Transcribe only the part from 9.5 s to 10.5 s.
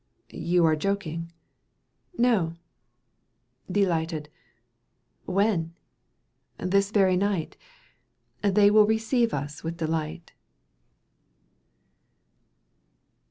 with delight."